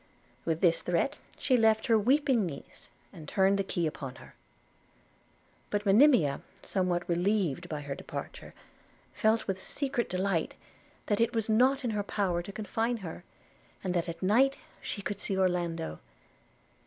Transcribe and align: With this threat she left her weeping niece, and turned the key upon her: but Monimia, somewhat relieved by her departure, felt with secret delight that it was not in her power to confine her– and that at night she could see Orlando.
With 0.45 0.61
this 0.61 0.81
threat 0.81 1.17
she 1.37 1.55
left 1.55 1.85
her 1.85 1.95
weeping 1.95 2.43
niece, 2.43 2.89
and 3.13 3.27
turned 3.27 3.59
the 3.59 3.63
key 3.63 3.85
upon 3.85 4.15
her: 4.15 4.33
but 5.69 5.85
Monimia, 5.85 6.41
somewhat 6.63 7.07
relieved 7.07 7.69
by 7.69 7.81
her 7.81 7.93
departure, 7.93 8.55
felt 9.13 9.45
with 9.45 9.61
secret 9.61 10.09
delight 10.09 10.55
that 11.05 11.21
it 11.21 11.35
was 11.35 11.49
not 11.49 11.83
in 11.83 11.91
her 11.91 12.01
power 12.01 12.41
to 12.41 12.51
confine 12.51 12.97
her– 13.05 13.23
and 13.83 13.93
that 13.93 14.09
at 14.09 14.23
night 14.23 14.57
she 14.81 15.03
could 15.03 15.19
see 15.19 15.37
Orlando. 15.37 15.99